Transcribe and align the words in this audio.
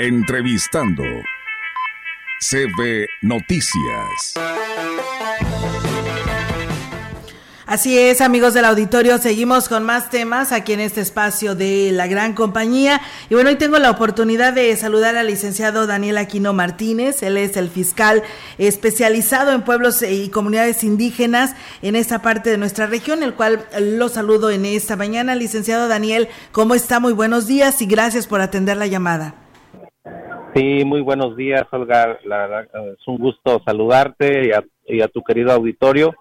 Entrevistando. 0.00 1.02
CB 2.40 3.08
Noticias. 3.22 4.34
Así 7.66 7.98
es, 7.98 8.20
amigos 8.20 8.54
del 8.54 8.66
auditorio, 8.66 9.18
seguimos 9.18 9.68
con 9.68 9.82
más 9.82 10.08
temas 10.08 10.52
aquí 10.52 10.72
en 10.72 10.78
este 10.78 11.00
espacio 11.00 11.56
de 11.56 11.90
la 11.90 12.06
gran 12.06 12.34
compañía. 12.34 13.00
Y 13.28 13.34
bueno, 13.34 13.50
hoy 13.50 13.56
tengo 13.56 13.80
la 13.80 13.90
oportunidad 13.90 14.52
de 14.52 14.76
saludar 14.76 15.16
al 15.16 15.26
licenciado 15.26 15.88
Daniel 15.88 16.18
Aquino 16.18 16.52
Martínez. 16.52 17.24
Él 17.24 17.36
es 17.36 17.56
el 17.56 17.68
fiscal 17.68 18.22
especializado 18.56 19.50
en 19.50 19.64
pueblos 19.64 20.02
y 20.02 20.28
comunidades 20.28 20.84
indígenas 20.84 21.56
en 21.82 21.96
esta 21.96 22.22
parte 22.22 22.50
de 22.50 22.56
nuestra 22.56 22.86
región, 22.86 23.24
el 23.24 23.34
cual 23.34 23.66
lo 23.80 24.08
saludo 24.08 24.50
en 24.50 24.64
esta 24.64 24.94
mañana. 24.94 25.34
Licenciado 25.34 25.88
Daniel, 25.88 26.28
¿cómo 26.52 26.76
está? 26.76 27.00
Muy 27.00 27.14
buenos 27.14 27.48
días 27.48 27.82
y 27.82 27.86
gracias 27.86 28.28
por 28.28 28.40
atender 28.40 28.76
la 28.76 28.86
llamada. 28.86 29.47
Sí, 30.54 30.84
muy 30.84 31.00
buenos 31.00 31.36
días, 31.36 31.64
Olga. 31.70 32.18
es 32.22 33.08
un 33.08 33.18
gusto 33.18 33.60
saludarte 33.64 34.50
y 34.86 35.00
a 35.00 35.08
tu 35.08 35.22
querido 35.22 35.52
auditorio 35.52 36.14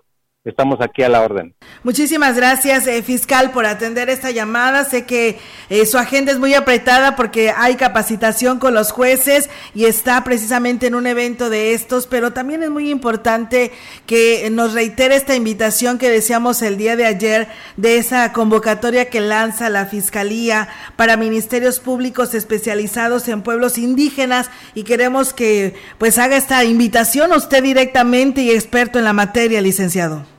estamos 0.47 0.79
aquí 0.81 1.03
a 1.03 1.09
la 1.09 1.21
orden. 1.21 1.53
Muchísimas 1.83 2.35
gracias, 2.35 2.87
eh, 2.87 3.03
fiscal, 3.03 3.51
por 3.51 3.65
atender 3.65 4.09
esta 4.09 4.31
llamada. 4.31 4.85
Sé 4.85 5.05
que 5.05 5.39
eh, 5.69 5.85
su 5.85 5.97
agenda 5.97 6.31
es 6.31 6.39
muy 6.39 6.53
apretada 6.53 7.15
porque 7.15 7.51
hay 7.55 7.75
capacitación 7.75 8.59
con 8.59 8.73
los 8.73 8.91
jueces 8.91 9.49
y 9.75 9.85
está 9.85 10.23
precisamente 10.23 10.87
en 10.87 10.95
un 10.95 11.07
evento 11.07 11.49
de 11.49 11.73
estos, 11.73 12.07
pero 12.07 12.31
también 12.31 12.63
es 12.63 12.69
muy 12.69 12.89
importante 12.89 13.71
que 14.05 14.47
nos 14.51 14.73
reitere 14.73 15.15
esta 15.15 15.35
invitación 15.35 15.97
que 15.97 16.09
decíamos 16.09 16.61
el 16.61 16.77
día 16.77 16.95
de 16.95 17.05
ayer 17.05 17.47
de 17.75 17.97
esa 17.97 18.31
convocatoria 18.31 19.09
que 19.09 19.19
lanza 19.19 19.69
la 19.69 19.85
Fiscalía 19.85 20.69
para 20.95 21.17
ministerios 21.17 21.79
públicos 21.79 22.33
especializados 22.33 23.27
en 23.27 23.41
pueblos 23.41 23.77
indígenas 23.77 24.49
y 24.73 24.83
queremos 24.83 25.33
que 25.33 25.75
pues 25.97 26.17
haga 26.17 26.37
esta 26.37 26.63
invitación 26.63 27.33
usted 27.33 27.63
directamente 27.63 28.41
y 28.41 28.51
experto 28.51 28.99
en 28.99 29.05
la 29.05 29.13
materia, 29.13 29.61
licenciado. 29.61 30.36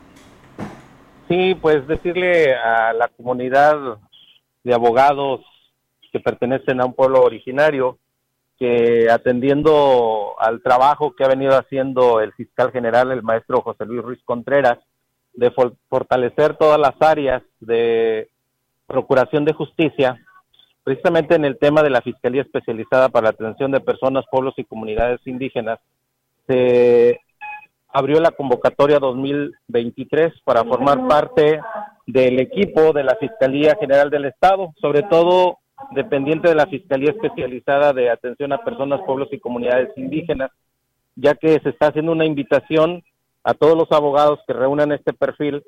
Sí, 1.28 1.54
pues 1.60 1.86
decirle 1.86 2.54
a 2.54 2.92
la 2.94 3.08
comunidad 3.08 3.98
de 4.64 4.74
abogados 4.74 5.40
que 6.10 6.20
pertenecen 6.20 6.80
a 6.80 6.86
un 6.86 6.94
pueblo 6.94 7.22
originario 7.22 7.98
que 8.58 9.08
atendiendo 9.10 10.34
al 10.38 10.62
trabajo 10.62 11.14
que 11.14 11.24
ha 11.24 11.28
venido 11.28 11.56
haciendo 11.56 12.20
el 12.20 12.32
fiscal 12.32 12.72
general, 12.72 13.12
el 13.12 13.22
maestro 13.22 13.60
José 13.60 13.84
Luis 13.84 14.02
Ruiz 14.02 14.20
Contreras, 14.24 14.78
de 15.34 15.52
fortalecer 15.88 16.56
todas 16.56 16.80
las 16.80 16.94
áreas 17.00 17.42
de 17.60 18.28
procuración 18.86 19.44
de 19.44 19.52
justicia, 19.52 20.18
precisamente 20.82 21.34
en 21.36 21.44
el 21.44 21.58
tema 21.58 21.82
de 21.82 21.90
la 21.90 22.00
Fiscalía 22.00 22.42
Especializada 22.42 23.10
para 23.10 23.24
la 23.24 23.30
Atención 23.30 23.70
de 23.70 23.80
Personas, 23.80 24.24
Pueblos 24.30 24.54
y 24.56 24.64
Comunidades 24.64 25.20
Indígenas, 25.26 25.78
se 26.48 27.20
abrió 27.88 28.20
la 28.20 28.30
convocatoria 28.30 28.98
2023 28.98 30.40
para 30.44 30.64
formar 30.64 31.06
parte 31.08 31.60
del 32.06 32.38
equipo 32.40 32.92
de 32.92 33.04
la 33.04 33.16
Fiscalía 33.16 33.76
General 33.80 34.10
del 34.10 34.26
Estado, 34.26 34.72
sobre 34.80 35.02
todo 35.02 35.58
dependiente 35.92 36.48
de 36.48 36.54
la 36.54 36.66
Fiscalía 36.66 37.10
Especializada 37.10 37.92
de 37.92 38.10
Atención 38.10 38.52
a 38.52 38.64
Personas, 38.64 39.00
Pueblos 39.06 39.28
y 39.32 39.38
Comunidades 39.38 39.90
Indígenas, 39.96 40.50
ya 41.16 41.34
que 41.34 41.58
se 41.60 41.70
está 41.70 41.88
haciendo 41.88 42.12
una 42.12 42.26
invitación 42.26 43.02
a 43.42 43.54
todos 43.54 43.76
los 43.76 43.90
abogados 43.92 44.40
que 44.46 44.52
reúnan 44.52 44.92
este 44.92 45.12
perfil, 45.12 45.62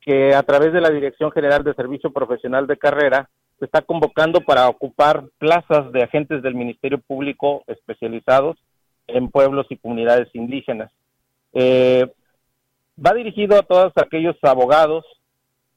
que 0.00 0.34
a 0.34 0.42
través 0.42 0.72
de 0.72 0.80
la 0.80 0.90
Dirección 0.90 1.30
General 1.32 1.62
de 1.64 1.74
Servicio 1.74 2.12
Profesional 2.12 2.66
de 2.66 2.76
Carrera 2.76 3.28
se 3.58 3.66
está 3.66 3.82
convocando 3.82 4.40
para 4.40 4.68
ocupar 4.68 5.24
plazas 5.38 5.92
de 5.92 6.02
agentes 6.02 6.42
del 6.42 6.54
Ministerio 6.54 6.98
Público 6.98 7.62
especializados 7.66 8.56
en 9.06 9.30
pueblos 9.30 9.66
y 9.70 9.76
comunidades 9.76 10.28
indígenas. 10.34 10.90
Eh, 11.54 12.06
va 13.04 13.14
dirigido 13.14 13.56
a 13.56 13.62
todos 13.62 13.92
aquellos 13.96 14.36
abogados 14.42 15.04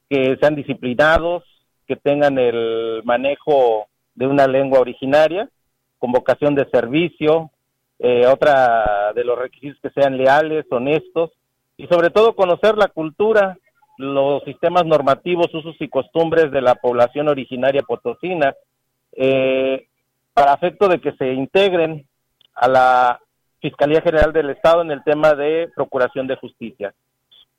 que 0.09 0.37
sean 0.39 0.55
disciplinados, 0.55 1.43
que 1.87 1.95
tengan 1.95 2.37
el 2.37 3.01
manejo 3.05 3.87
de 4.15 4.27
una 4.27 4.47
lengua 4.47 4.79
originaria, 4.79 5.49
con 5.99 6.11
vocación 6.11 6.55
de 6.55 6.69
servicio, 6.69 7.51
eh, 7.99 8.25
otra 8.27 9.13
de 9.13 9.23
los 9.23 9.37
requisitos 9.37 9.79
que 9.81 9.89
sean 9.89 10.17
leales, 10.17 10.65
honestos 10.69 11.31
y 11.77 11.87
sobre 11.87 12.09
todo 12.09 12.35
conocer 12.35 12.77
la 12.77 12.87
cultura, 12.87 13.57
los 13.97 14.43
sistemas 14.43 14.85
normativos, 14.85 15.53
usos 15.53 15.75
y 15.79 15.87
costumbres 15.87 16.51
de 16.51 16.61
la 16.61 16.75
población 16.75 17.27
originaria 17.27 17.81
potosina, 17.81 18.53
eh, 19.13 19.87
para 20.33 20.53
efecto 20.53 20.87
de 20.87 20.99
que 20.99 21.13
se 21.13 21.33
integren 21.33 22.05
a 22.53 22.67
la 22.67 23.19
Fiscalía 23.67 24.01
General 24.01 24.31
del 24.31 24.51
Estado 24.51 24.81
en 24.81 24.91
el 24.91 25.03
tema 25.03 25.33
de 25.33 25.69
Procuración 25.75 26.25
de 26.25 26.37
Justicia. 26.37 26.93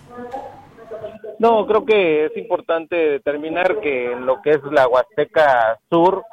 No, 1.39 1.65
creo 1.65 1.83
que 1.83 2.25
es 2.25 2.37
importante 2.37 2.95
determinar 2.95 3.79
que 3.79 4.11
en 4.11 4.27
lo 4.27 4.39
que 4.43 4.51
es 4.51 4.59
la 4.69 4.87
Huasteca 4.87 5.79
Sur 5.89 6.23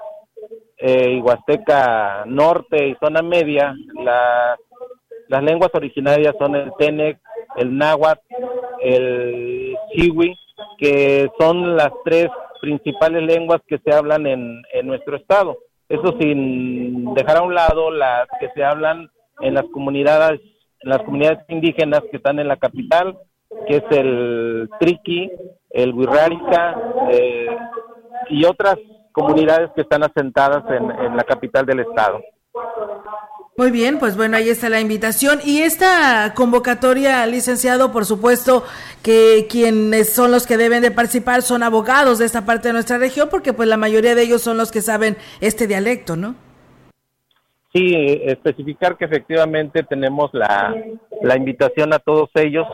eh, 0.77 1.13
y 1.13 1.21
Huasteca 1.23 2.25
Norte 2.27 2.87
y 2.87 2.97
zona 2.97 3.23
media, 3.23 3.75
las 5.27 5.43
lenguas 5.43 5.71
originarias 5.73 6.35
son 6.39 6.55
el 6.55 6.71
Tenec, 6.79 7.19
el 7.57 7.75
Náhuatl, 7.75 8.21
el 8.83 9.75
Chiwi, 9.95 10.37
que 10.83 11.31
son 11.39 11.77
las 11.77 11.93
tres 12.05 12.27
principales 12.61 13.23
lenguas 13.23 13.61
que 13.69 13.79
se 13.79 13.95
hablan 13.95 14.27
en, 14.27 14.61
en 14.73 14.87
nuestro 14.89 15.17
estado. 15.17 15.57
Eso 15.89 16.17
sin 16.19 17.15
dejar 17.15 17.37
a 17.37 17.43
un 17.43 17.55
lado 17.55 17.93
las 17.93 18.27
que 18.41 18.49
se 18.53 18.65
hablan 18.65 19.09
en 19.41 19.55
las 19.55 19.65
comunidades, 19.73 20.41
en 20.81 20.91
las 20.91 20.99
comunidades 21.03 21.39
indígenas 21.49 22.01
que 22.11 22.17
están 22.17 22.41
en 22.41 22.49
la 22.49 22.57
capital, 22.57 23.17
que 23.69 23.77
es 23.77 23.85
el 23.91 24.69
Triqui, 24.81 25.31
el 25.71 25.95
Huirrárica 25.95 26.77
eh, 27.13 27.57
y 28.31 28.45
otras 28.45 28.77
comunidades 29.13 29.71
que 29.77 29.83
están 29.83 30.03
asentadas 30.03 30.65
en, 30.69 30.91
en 30.91 31.17
la 31.17 31.23
capital 31.23 31.65
del 31.65 31.81
estado. 31.81 32.21
Muy 33.63 33.71
bien, 33.71 34.01
pues 34.01 34.17
bueno, 34.17 34.37
ahí 34.37 34.49
está 34.49 34.69
la 34.69 34.81
invitación. 34.81 35.39
Y 35.45 35.61
esta 35.61 36.35
convocatoria, 36.35 37.25
licenciado, 37.29 37.93
por 37.93 38.05
supuesto 38.05 38.65
que 39.05 39.47
quienes 39.49 40.13
son 40.13 40.33
los 40.33 40.49
que 40.49 40.57
deben 40.57 40.83
de 40.83 40.91
participar 40.91 41.43
son 41.43 41.63
abogados 41.63 42.19
de 42.19 42.25
esta 42.25 42.45
parte 42.45 42.67
de 42.67 42.73
nuestra 42.73 42.99
región, 42.99 43.29
porque 43.31 43.53
pues 43.53 43.69
la 43.69 43.77
mayoría 43.77 44.17
de 44.17 44.23
ellos 44.23 44.43
son 44.43 44.57
los 44.57 44.73
que 44.73 44.81
saben 44.81 45.17
este 45.41 45.69
dialecto, 45.69 46.17
¿no? 46.17 46.35
Sí, 47.73 47.95
especificar 48.25 48.97
que 48.97 49.05
efectivamente 49.05 49.85
tenemos 49.85 50.31
la, 50.33 50.75
la 51.23 51.37
invitación 51.37 51.93
a 51.93 52.01
todos 52.01 52.31
ellos. 52.35 52.67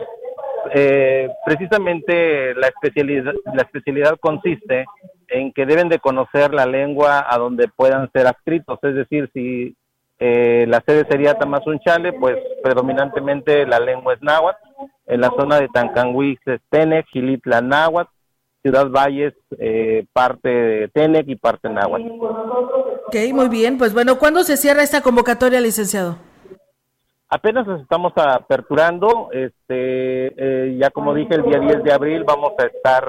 Eh, 0.73 1.29
precisamente 1.45 2.55
la 2.55 2.69
especialidad, 2.69 3.33
la 3.53 3.61
especialidad 3.61 4.17
consiste 4.19 4.87
en 5.27 5.53
que 5.53 5.67
deben 5.67 5.87
de 5.87 5.99
conocer 5.99 6.51
la 6.51 6.65
lengua 6.65 7.27
a 7.29 7.37
donde 7.37 7.67
puedan 7.67 8.11
ser 8.11 8.25
adscritos, 8.25 8.79
es 8.81 8.95
decir, 8.95 9.29
si 9.35 9.75
eh, 10.19 10.65
la 10.67 10.81
sede 10.85 11.05
sería 11.09 11.35
Tamazunchale, 11.35 12.13
pues 12.13 12.35
predominantemente 12.61 13.65
la 13.65 13.79
lengua 13.79 14.13
es 14.13 14.21
náhuatl. 14.21 14.57
En 15.07 15.21
la 15.21 15.31
zona 15.31 15.59
de 15.59 15.69
Tancanhuix 15.69 16.39
es 16.45 16.61
Tenec, 16.69 17.05
Gilitla 17.07 17.61
náhuatl. 17.61 18.11
Ciudad 18.61 18.89
Valles, 18.89 19.33
eh, 19.57 20.05
parte 20.11 20.49
de 20.49 20.87
Tenec 20.89 21.29
y 21.29 21.37
parte 21.37 21.69
náhuatl. 21.69 22.11
Ok, 23.07 23.15
muy 23.33 23.47
bien. 23.47 23.77
Pues 23.77 23.93
bueno, 23.93 24.19
¿cuándo 24.19 24.43
se 24.43 24.57
cierra 24.57 24.83
esta 24.83 25.01
convocatoria, 25.01 25.61
licenciado? 25.61 26.17
Apenas 27.29 27.65
nos 27.65 27.81
estamos 27.81 28.11
aperturando, 28.15 29.29
este, 29.31 30.33
eh, 30.35 30.77
ya 30.77 30.89
como 30.89 31.13
dije, 31.13 31.35
el 31.35 31.43
día 31.43 31.59
10 31.59 31.83
de 31.83 31.93
abril 31.93 32.23
vamos 32.25 32.53
a 32.57 32.65
estar 32.65 33.07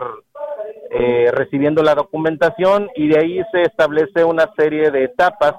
eh, 0.90 1.30
recibiendo 1.32 1.82
la 1.82 1.94
documentación 1.94 2.90
y 2.94 3.08
de 3.08 3.18
ahí 3.18 3.40
se 3.50 3.62
establece 3.62 4.22
una 4.22 4.50
serie 4.56 4.90
de 4.90 5.04
etapas 5.04 5.54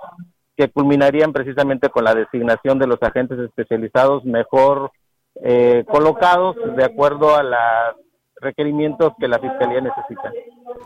que 0.62 0.70
culminarían 0.70 1.34
precisamente 1.34 1.90
con 1.90 2.04
la 2.04 2.14
designación 2.14 2.78
de 2.78 2.86
los 2.86 3.02
agentes 3.02 3.40
especializados 3.40 4.24
mejor 4.26 4.92
eh, 5.44 5.84
colocados 5.88 6.56
de 6.78 6.84
acuerdo 6.84 7.36
a 7.36 7.42
los 7.42 7.96
requerimientos 8.36 9.14
que 9.20 9.28
la 9.28 9.40
Fiscalía 9.40 9.82
necesita. 9.82 10.32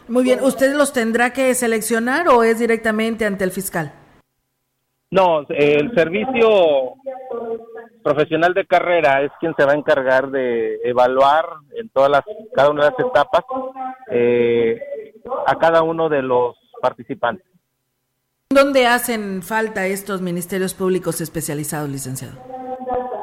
Muy 0.08 0.24
bien, 0.24 0.42
¿usted 0.42 0.74
los 0.76 0.94
tendrá 0.94 1.34
que 1.34 1.54
seleccionar 1.56 2.30
o 2.30 2.44
es 2.44 2.58
directamente 2.58 3.26
ante 3.26 3.44
el 3.44 3.52
fiscal? 3.52 3.92
No, 5.12 5.46
el 5.50 5.94
servicio 5.94 6.94
profesional 8.02 8.54
de 8.54 8.66
carrera 8.66 9.24
es 9.24 9.32
quien 9.42 9.54
se 9.58 9.66
va 9.66 9.74
a 9.74 9.78
encargar 9.78 10.32
de 10.32 10.80
evaluar 10.86 11.48
en 11.76 11.90
todas 11.90 12.10
las, 12.10 12.24
cada 12.54 12.70
una 12.70 12.86
de 12.86 12.92
las 12.92 13.00
etapas 13.00 13.44
eh, 14.10 14.80
a 15.46 15.58
cada 15.60 15.84
uno 15.84 16.08
de 16.08 16.22
los 16.22 16.56
participantes. 16.82 17.55
¿Dónde 18.56 18.88
hacen 18.88 19.42
falta 19.42 19.86
estos 19.86 20.22
ministerios 20.22 20.74
públicos 20.74 21.20
especializados, 21.20 21.90
licenciado? 21.90 22.36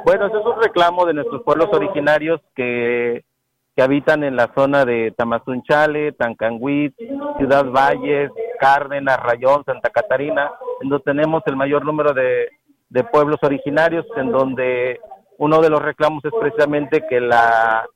Bueno, 0.04 0.26
eso 0.26 0.40
es 0.40 0.44
un 0.44 0.62
reclamo 0.62 1.06
de 1.06 1.14
nuestros 1.14 1.42
pueblos 1.42 1.70
originarios 1.72 2.38
que, 2.54 3.24
que 3.74 3.82
habitan 3.82 4.24
en 4.24 4.36
la 4.36 4.52
zona 4.54 4.84
de 4.84 5.10
Tamazunchale, 5.16 6.12
Tancanguit, 6.12 6.94
Ciudad 7.38 7.64
Valles, 7.64 8.30
Cárdenas, 8.60 9.18
Rayón, 9.20 9.64
Santa 9.64 9.88
Catarina, 9.88 10.50
en 10.82 10.90
donde 10.90 11.04
tenemos 11.04 11.42
el 11.46 11.56
mayor 11.56 11.82
número 11.86 12.12
de, 12.12 12.50
pueblos 13.10 13.38
originarios, 13.40 14.04
en 14.16 14.30
donde 14.30 15.00
uno 15.38 15.62
de 15.62 15.70
los 15.70 15.80
reclamos 15.80 16.22
es 16.26 16.32
precisamente 16.38 17.06
que 17.08 17.22
la 17.22 17.86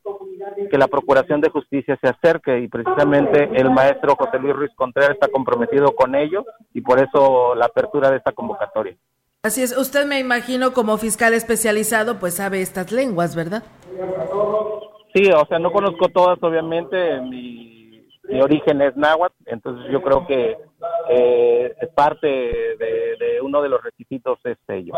que 0.71 0.79
la 0.79 0.89
Procuración 0.89 1.41
de 1.41 1.51
Justicia 1.51 1.99
se 2.01 2.09
acerque 2.09 2.61
y 2.61 2.69
precisamente 2.69 3.51
el 3.55 3.71
maestro 3.71 4.17
José 4.17 4.39
Luis 4.39 4.55
Ruiz 4.55 4.71
Contreras 4.75 5.13
está 5.13 5.29
comprometido 5.29 5.95
con 5.95 6.15
ello 6.15 6.45
y 6.73 6.81
por 6.81 6.99
eso 6.99 7.55
la 7.55 7.67
apertura 7.67 8.11
de 8.11 8.19
esta 8.19 8.33
convocatoria. 8.33 8.97
Así 9.43 9.63
es, 9.63 9.77
usted 9.77 10.07
me 10.07 10.19
imagino 10.19 10.73
como 10.73 10.99
fiscal 10.99 11.35
especializado 11.35 12.19
pues 12.19 12.35
sabe 12.35 12.63
estas 12.63 12.91
lenguas, 12.93 13.37
¿verdad? 13.37 13.63
Sí, 15.15 15.31
o 15.31 15.47
sea, 15.47 15.59
no 15.59 15.71
conozco 15.71 16.09
todas 16.09 16.39
obviamente, 16.43 17.21
mi 17.21 17.77
mi 18.29 18.41
origen 18.41 18.83
es 18.83 18.97
náhuatl, 18.97 19.35
entonces 19.47 19.91
yo 19.91 20.03
creo 20.03 20.27
que 20.27 20.57
eh, 21.11 21.75
es 21.81 21.89
parte 21.91 22.27
de, 22.27 23.17
uno 23.47 23.63
de 23.63 23.69
los 23.69 23.83
requisitos 23.83 24.39
es 24.45 24.59
ello. 24.69 24.93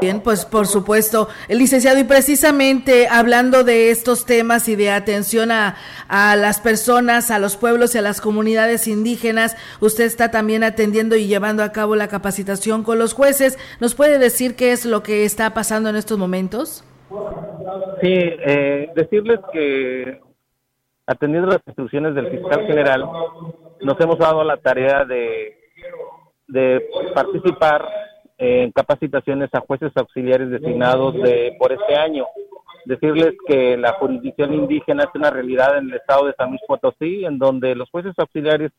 Bien, 0.00 0.20
pues 0.20 0.44
por 0.44 0.66
supuesto, 0.66 1.28
el 1.48 1.58
licenciado, 1.58 1.98
y 1.98 2.04
precisamente 2.04 3.08
hablando 3.08 3.64
de 3.64 3.90
estos 3.90 4.24
temas 4.24 4.68
y 4.68 4.76
de 4.76 4.90
atención 4.90 5.50
a, 5.50 5.76
a 6.08 6.36
las 6.36 6.60
personas, 6.60 7.30
a 7.30 7.38
los 7.38 7.56
pueblos 7.56 7.94
y 7.94 7.98
a 7.98 8.02
las 8.02 8.20
comunidades 8.20 8.88
indígenas, 8.88 9.56
usted 9.80 10.04
está 10.04 10.30
también 10.30 10.64
atendiendo 10.64 11.16
y 11.16 11.26
llevando 11.26 11.62
a 11.62 11.72
cabo 11.72 11.96
la 11.96 12.08
capacitación 12.08 12.82
con 12.82 12.98
los 12.98 13.12
jueces. 13.12 13.58
¿Nos 13.80 13.94
puede 13.94 14.18
decir 14.18 14.56
qué 14.56 14.72
es 14.72 14.84
lo 14.84 15.02
que 15.02 15.24
está 15.24 15.52
pasando 15.54 15.90
en 15.90 15.96
estos 15.96 16.18
momentos? 16.18 16.84
Sí, 18.00 18.12
eh, 18.12 18.90
decirles 18.94 19.40
que 19.52 20.20
atendiendo 21.06 21.48
las 21.48 21.62
instrucciones 21.66 22.14
del 22.14 22.28
fiscal 22.30 22.66
general, 22.66 23.04
nos 23.80 24.00
hemos 24.00 24.18
dado 24.18 24.44
la 24.44 24.58
tarea 24.58 25.04
de, 25.06 25.57
de 26.48 26.88
participar 27.14 27.88
en 28.38 28.70
capacitaciones 28.72 29.50
a 29.52 29.60
jueces 29.60 29.92
auxiliares 29.96 30.50
designados 30.50 31.14
de, 31.14 31.56
por 31.58 31.72
este 31.72 31.96
año. 31.96 32.26
Decirles 32.84 33.34
que 33.46 33.76
la 33.76 33.92
jurisdicción 33.94 34.54
indígena 34.54 35.04
es 35.04 35.10
una 35.14 35.30
realidad 35.30 35.76
en 35.76 35.90
el 35.90 35.96
estado 35.96 36.26
de 36.26 36.34
San 36.34 36.50
Luis 36.50 36.62
Potosí, 36.66 37.24
en 37.24 37.38
donde 37.38 37.74
los 37.74 37.90
jueces 37.90 38.14
auxiliares 38.16 38.70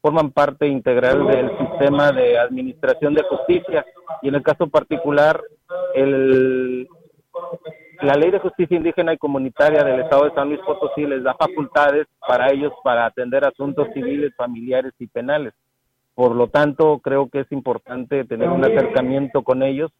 forman 0.00 0.30
parte 0.30 0.68
integral 0.68 1.26
del 1.26 1.50
sistema 1.58 2.12
de 2.12 2.38
administración 2.38 3.14
de 3.14 3.24
justicia 3.24 3.84
y 4.22 4.28
en 4.28 4.36
el 4.36 4.42
caso 4.42 4.68
particular 4.68 5.42
el, 5.94 6.86
la 8.02 8.14
ley 8.14 8.30
de 8.30 8.38
justicia 8.38 8.76
indígena 8.76 9.14
y 9.14 9.18
comunitaria 9.18 9.82
del 9.82 10.00
Estado 10.00 10.26
de 10.26 10.34
San 10.34 10.48
Luis 10.48 10.60
Potosí 10.60 11.06
les 11.06 11.22
da 11.22 11.34
facultades 11.34 12.06
para 12.20 12.52
ellos 12.52 12.72
para 12.84 13.06
atender 13.06 13.44
asuntos 13.44 13.88
civiles, 13.94 14.32
familiares 14.36 14.92
y 14.98 15.06
penales. 15.06 15.54
Por 16.16 16.34
lo 16.34 16.48
tanto, 16.48 17.00
creo 17.00 17.28
que 17.28 17.40
es 17.40 17.52
importante 17.52 18.24
tener 18.24 18.48
un 18.48 18.64
acercamiento 18.64 19.42
con 19.42 19.62
ellos 19.62 19.92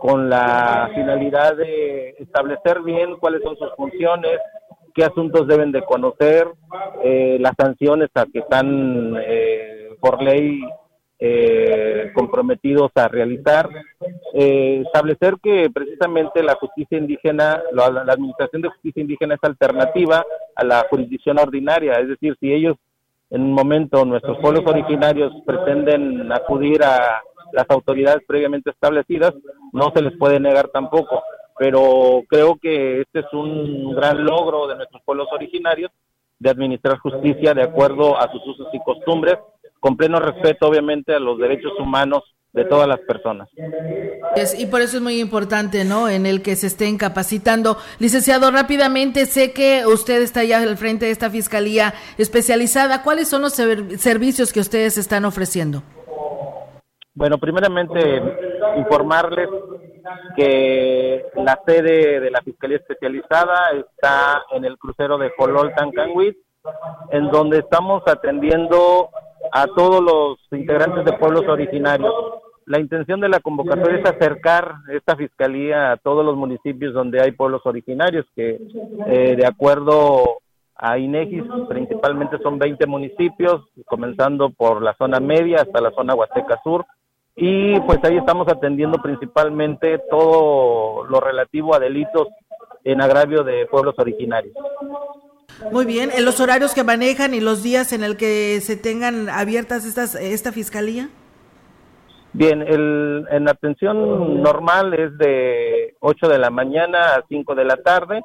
con 0.00 0.30
la 0.30 0.90
finalidad 0.94 1.54
de 1.54 2.16
establecer 2.18 2.80
bien 2.80 3.16
cuáles 3.20 3.42
son 3.42 3.54
sus 3.56 3.68
funciones, 3.76 4.38
qué 4.94 5.04
asuntos 5.04 5.46
deben 5.46 5.70
de 5.70 5.82
conocer, 5.82 6.48
eh, 7.04 7.36
las 7.40 7.52
sanciones 7.58 8.08
a 8.14 8.24
que 8.24 8.38
están 8.38 9.16
eh, 9.20 9.90
por 10.00 10.22
ley 10.22 10.62
eh, 11.18 12.10
comprometidos 12.14 12.90
a 12.94 13.06
realizar, 13.08 13.68
eh, 14.32 14.82
establecer 14.84 15.36
que 15.42 15.70
precisamente 15.70 16.42
la 16.42 16.54
justicia 16.54 16.98
indígena, 16.98 17.62
la, 17.72 17.84
administración 18.12 18.62
de 18.62 18.70
justicia 18.70 19.02
indígena 19.02 19.34
es 19.34 19.40
alternativa 19.42 20.24
a 20.56 20.64
la 20.64 20.86
jurisdicción 20.90 21.38
ordinaria, 21.38 21.92
es 22.00 22.08
decir, 22.08 22.34
si 22.40 22.52
ellos 22.52 22.76
en 23.34 23.42
un 23.42 23.52
momento 23.52 24.04
nuestros 24.04 24.38
pueblos 24.38 24.62
originarios 24.64 25.32
pretenden 25.44 26.30
acudir 26.32 26.84
a 26.84 27.20
las 27.52 27.66
autoridades 27.68 28.22
previamente 28.24 28.70
establecidas, 28.70 29.34
no 29.72 29.90
se 29.92 30.02
les 30.02 30.16
puede 30.16 30.38
negar 30.38 30.68
tampoco. 30.68 31.20
Pero 31.58 32.22
creo 32.28 32.56
que 32.62 33.00
este 33.00 33.20
es 33.20 33.32
un 33.32 33.92
gran 33.92 34.24
logro 34.24 34.68
de 34.68 34.76
nuestros 34.76 35.02
pueblos 35.02 35.26
originarios 35.32 35.90
de 36.38 36.50
administrar 36.50 36.98
justicia 36.98 37.54
de 37.54 37.64
acuerdo 37.64 38.16
a 38.16 38.30
sus 38.30 38.46
usos 38.46 38.68
y 38.72 38.78
costumbres 38.84 39.36
con 39.80 39.96
pleno 39.96 40.20
respeto, 40.20 40.68
obviamente, 40.68 41.12
a 41.12 41.18
los 41.18 41.36
derechos 41.36 41.72
humanos 41.80 42.22
de 42.54 42.64
todas 42.64 42.86
las 42.86 43.00
personas. 43.00 43.48
y 44.58 44.66
por 44.66 44.80
eso 44.80 44.96
es 44.96 45.02
muy 45.02 45.20
importante, 45.20 45.84
¿no? 45.84 46.08
En 46.08 46.24
el 46.24 46.40
que 46.40 46.54
se 46.54 46.68
estén 46.68 46.96
capacitando. 46.96 47.76
Licenciado, 47.98 48.50
rápidamente, 48.52 49.26
sé 49.26 49.52
que 49.52 49.84
usted 49.86 50.22
está 50.22 50.44
ya 50.44 50.58
al 50.58 50.76
frente 50.76 51.06
de 51.06 51.10
esta 51.10 51.30
fiscalía 51.30 51.94
especializada. 52.16 53.02
¿Cuáles 53.02 53.28
son 53.28 53.42
los 53.42 53.54
servicios 53.54 54.52
que 54.52 54.60
ustedes 54.60 54.96
están 54.98 55.24
ofreciendo? 55.24 55.82
Bueno, 57.12 57.38
primeramente, 57.38 58.22
informarles 58.76 59.48
que 60.36 61.24
la 61.36 61.60
sede 61.66 62.20
de 62.20 62.30
la 62.30 62.40
Fiscalía 62.42 62.76
Especializada 62.76 63.70
está 63.70 64.44
en 64.52 64.64
el 64.64 64.76
crucero 64.78 65.18
de 65.18 65.30
Jolol 65.36 65.72
Tancanhuit, 65.74 66.36
en 67.10 67.30
donde 67.30 67.58
estamos 67.58 68.02
atendiendo 68.06 69.10
a 69.52 69.66
todos 69.66 70.02
los 70.02 70.38
integrantes 70.50 71.04
de 71.04 71.12
pueblos 71.14 71.46
originarios. 71.48 72.12
La 72.66 72.80
intención 72.80 73.20
de 73.20 73.28
la 73.28 73.40
convocatoria 73.40 73.98
es 73.98 74.06
acercar 74.06 74.76
esta 74.92 75.16
fiscalía 75.16 75.92
a 75.92 75.96
todos 75.98 76.24
los 76.24 76.36
municipios 76.36 76.94
donde 76.94 77.20
hay 77.20 77.32
pueblos 77.32 77.60
originarios, 77.64 78.26
que 78.34 78.58
eh, 79.06 79.36
de 79.36 79.46
acuerdo 79.46 80.38
a 80.74 80.98
INEGIS 80.98 81.44
principalmente 81.68 82.38
son 82.42 82.58
20 82.58 82.86
municipios, 82.86 83.62
comenzando 83.84 84.50
por 84.50 84.82
la 84.82 84.94
zona 84.94 85.20
media 85.20 85.62
hasta 85.62 85.80
la 85.80 85.90
zona 85.92 86.14
Huasteca 86.14 86.58
Sur, 86.64 86.86
y 87.36 87.78
pues 87.80 87.98
ahí 88.04 88.16
estamos 88.16 88.48
atendiendo 88.48 88.98
principalmente 89.02 89.98
todo 90.10 91.04
lo 91.04 91.20
relativo 91.20 91.74
a 91.74 91.80
delitos 91.80 92.28
en 92.84 93.00
agravio 93.00 93.42
de 93.44 93.66
pueblos 93.66 93.94
originarios. 93.98 94.54
Muy 95.70 95.84
bien, 95.84 96.10
en 96.14 96.24
los 96.24 96.40
horarios 96.40 96.74
que 96.74 96.84
manejan 96.84 97.34
y 97.34 97.40
los 97.40 97.62
días 97.62 97.92
en 97.92 98.04
el 98.04 98.16
que 98.16 98.60
se 98.60 98.76
tengan 98.76 99.28
abiertas 99.28 99.84
estas 99.84 100.14
esta 100.14 100.52
fiscalía. 100.52 101.08
Bien, 102.34 102.62
el, 102.62 103.26
en 103.30 103.48
atención 103.48 104.42
normal 104.42 104.92
es 104.94 105.16
de 105.18 105.94
8 106.00 106.28
de 106.28 106.38
la 106.38 106.50
mañana 106.50 107.14
a 107.14 107.24
5 107.28 107.54
de 107.54 107.64
la 107.64 107.76
tarde. 107.76 108.22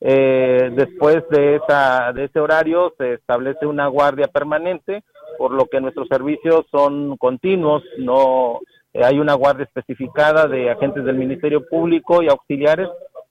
Eh, 0.00 0.72
después 0.74 1.22
de 1.30 1.56
esa 1.56 2.12
de 2.12 2.24
ese 2.24 2.40
horario 2.40 2.92
se 2.98 3.14
establece 3.14 3.64
una 3.64 3.86
guardia 3.86 4.26
permanente, 4.26 5.04
por 5.38 5.52
lo 5.52 5.66
que 5.66 5.80
nuestros 5.80 6.08
servicios 6.08 6.66
son 6.72 7.16
continuos, 7.16 7.84
no 7.98 8.58
eh, 8.92 9.04
hay 9.04 9.20
una 9.20 9.34
guardia 9.34 9.64
especificada 9.64 10.48
de 10.48 10.70
agentes 10.70 11.04
del 11.04 11.16
Ministerio 11.16 11.64
Público 11.68 12.24
y 12.24 12.28
auxiliares 12.28 12.88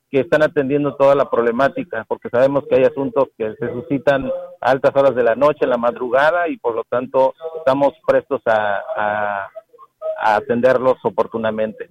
que 0.10 0.22
están 0.22 0.42
atendiendo 0.42 0.96
toda 0.96 1.16
la 1.16 1.30
problemática, 1.30 2.06
porque 2.08 2.30
sabemos 2.30 2.64
que 2.70 2.76
hay 2.76 2.84
asuntos 2.84 3.30
que 3.38 3.56
se 3.56 3.74
suscitan 3.74 4.32
a 4.62 4.72
altas 4.72 4.96
horas 4.96 5.16
de 5.16 5.24
la 5.24 5.36
noche, 5.36 5.64
en 5.64 5.72
la 5.72 5.78
madrugada, 5.78 6.48
y 6.48 6.58
por 6.58 6.76
lo 6.76 6.84
tanto 6.84 7.34
estamos 7.58 7.94
prestos 8.06 8.40
a, 8.46 9.50
atenderlos 10.22 10.98
oportunamente. 11.04 11.88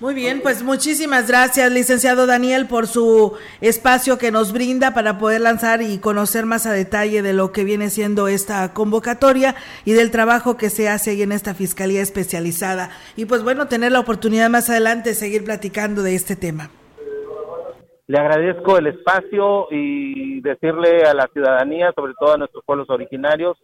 Muy 0.00 0.14
bien, 0.14 0.42
pues 0.42 0.62
muchísimas 0.62 1.26
gracias, 1.26 1.72
licenciado 1.72 2.26
Daniel, 2.26 2.68
por 2.68 2.86
su 2.86 3.36
espacio 3.60 4.16
que 4.16 4.30
nos 4.30 4.52
brinda 4.52 4.94
para 4.94 5.18
poder 5.18 5.40
lanzar 5.40 5.82
y 5.82 5.98
conocer 5.98 6.46
más 6.46 6.66
a 6.66 6.72
detalle 6.72 7.20
de 7.20 7.32
lo 7.32 7.50
que 7.50 7.64
viene 7.64 7.90
siendo 7.90 8.28
esta 8.28 8.72
convocatoria 8.74 9.56
y 9.84 9.94
del 9.94 10.12
trabajo 10.12 10.56
que 10.56 10.70
se 10.70 10.88
hace 10.88 11.10
ahí 11.10 11.22
en 11.22 11.32
esta 11.32 11.52
Fiscalía 11.52 12.00
especializada. 12.00 12.90
Y 13.16 13.24
pues 13.24 13.42
bueno, 13.42 13.66
tener 13.66 13.90
la 13.90 13.98
oportunidad 13.98 14.48
más 14.50 14.70
adelante 14.70 15.08
de 15.08 15.14
seguir 15.16 15.44
platicando 15.44 16.04
de 16.04 16.14
este 16.14 16.36
tema. 16.36 16.70
Le 18.06 18.18
agradezco 18.18 18.78
el 18.78 18.86
espacio 18.86 19.66
y 19.72 20.40
decirle 20.42 21.02
a 21.02 21.12
la 21.12 21.28
ciudadanía, 21.32 21.92
sobre 21.96 22.14
todo 22.20 22.34
a 22.34 22.38
nuestros 22.38 22.62
pueblos 22.64 22.88
originarios, 22.88 23.58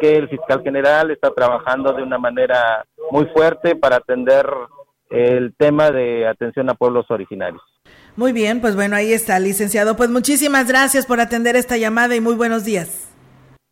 que 0.00 0.16
el 0.16 0.30
fiscal 0.30 0.62
general 0.62 1.10
está 1.10 1.30
trabajando 1.30 1.92
de 1.92 2.02
una 2.02 2.16
manera 2.16 2.86
muy 3.14 3.26
fuerte 3.26 3.76
para 3.76 3.98
atender 3.98 4.44
el 5.08 5.54
tema 5.56 5.92
de 5.92 6.26
atención 6.26 6.68
a 6.68 6.74
pueblos 6.74 7.08
originarios. 7.10 7.62
Muy 8.16 8.32
bien, 8.32 8.60
pues 8.60 8.74
bueno, 8.74 8.96
ahí 8.96 9.12
está, 9.12 9.38
licenciado. 9.38 9.94
Pues 9.94 10.10
muchísimas 10.10 10.66
gracias 10.66 11.06
por 11.06 11.20
atender 11.20 11.54
esta 11.54 11.76
llamada 11.76 12.16
y 12.16 12.20
muy 12.20 12.34
buenos 12.34 12.64
días. 12.64 13.08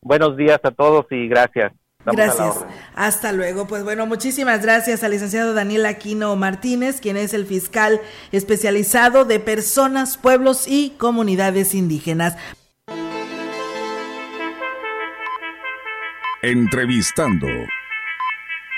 Buenos 0.01 0.37
días 0.37 0.61
a 0.63 0.71
todos 0.71 1.07
y 1.11 1.27
gracias. 1.27 1.73
gracias. 2.05 2.65
Hasta 2.95 3.33
luego. 3.33 3.67
Pues 3.67 3.83
bueno, 3.83 4.07
muchísimas 4.07 4.63
gracias 4.63 5.03
al 5.03 5.11
licenciado 5.11 5.55
Daniel 5.55 5.87
Aquino 5.87 6.37
Martínez, 6.37 7.01
quien 7.01 7.17
es 7.17 7.35
el 7.35 7.45
fiscal 7.45 8.01
especializado 8.31 9.25
de 9.25 9.41
personas, 9.41 10.19
pueblos 10.19 10.69
y 10.69 10.91
comunidades 10.99 11.75
indígenas. 11.75 12.37
Entrevistando 16.43 17.49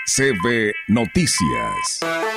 CB 0.06 0.72
Noticias. 0.88 2.33